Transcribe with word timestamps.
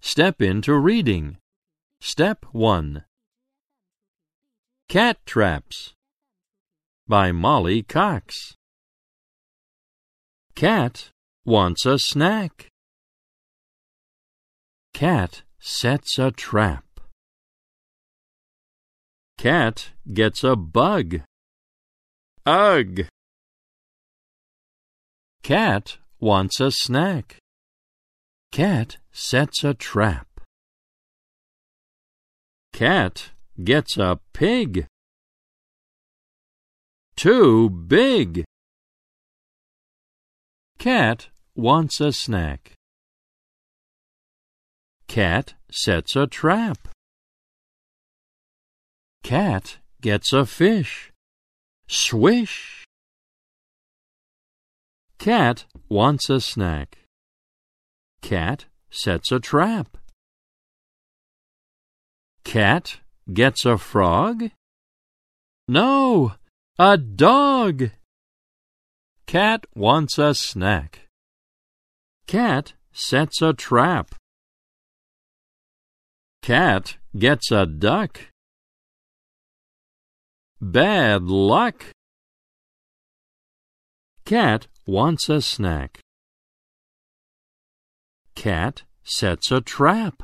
Step 0.00 0.40
into 0.40 0.74
reading. 0.78 1.36
Step 2.00 2.46
1 2.52 3.04
Cat 4.88 5.18
Traps 5.26 5.92
by 7.06 7.32
Molly 7.32 7.82
Coxe. 7.82 8.54
Cat 10.54 11.10
wants 11.44 11.84
a 11.84 11.98
snack. 11.98 12.70
Cat 14.94 15.42
sets 15.60 16.18
a 16.18 16.30
trap. 16.30 16.84
Cat 19.36 19.90
gets 20.14 20.42
a 20.42 20.56
bug. 20.56 21.20
Ugh! 22.46 23.06
Cat 25.46 25.98
wants 26.18 26.58
a 26.58 26.72
snack. 26.72 27.36
Cat 28.50 28.96
sets 29.12 29.62
a 29.62 29.74
trap. 29.74 30.26
Cat 32.72 33.30
gets 33.62 33.96
a 33.96 34.18
pig. 34.32 34.88
Too 37.14 37.70
big. 37.70 38.42
Cat 40.80 41.28
wants 41.54 42.00
a 42.00 42.10
snack. 42.10 42.72
Cat 45.06 45.54
sets 45.70 46.16
a 46.16 46.26
trap. 46.26 46.88
Cat 49.22 49.76
gets 50.00 50.32
a 50.32 50.44
fish. 50.44 51.12
Swish! 51.86 52.85
Cat 55.18 55.64
wants 55.88 56.30
a 56.30 56.40
snack. 56.40 56.98
Cat 58.20 58.66
sets 58.90 59.32
a 59.32 59.40
trap. 59.40 59.96
Cat 62.44 62.98
gets 63.32 63.64
a 63.64 63.76
frog? 63.76 64.50
No, 65.68 66.34
a 66.78 66.96
dog. 66.96 67.90
Cat 69.26 69.66
wants 69.74 70.18
a 70.18 70.34
snack. 70.34 71.08
Cat 72.26 72.74
sets 72.92 73.42
a 73.42 73.52
trap. 73.52 74.14
Cat 76.42 76.96
gets 77.18 77.50
a 77.50 77.66
duck. 77.66 78.20
Bad 80.60 81.24
luck. 81.24 81.84
Cat 84.24 84.68
wants 84.86 85.28
a 85.28 85.42
snack. 85.42 85.98
Cat 88.36 88.82
sets 89.02 89.50
a 89.50 89.60
trap. 89.60 90.22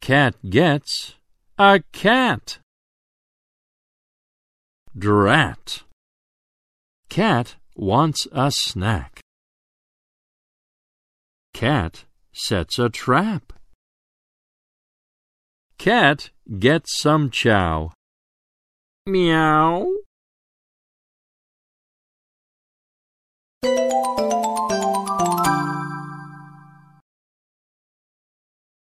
Cat 0.00 0.34
gets 0.48 1.14
a 1.58 1.82
cat. 1.92 2.58
Drat. 4.96 5.82
Cat 7.08 7.56
wants 7.76 8.28
a 8.32 8.50
snack. 8.52 9.20
Cat 11.52 12.04
sets 12.32 12.78
a 12.78 12.88
trap. 12.88 13.52
Cat 15.78 16.30
gets 16.58 17.00
some 17.00 17.30
chow. 17.30 17.90
Meow. 19.06 19.86
Música 23.90 24.39